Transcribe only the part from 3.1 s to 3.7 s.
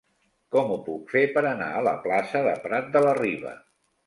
Riba?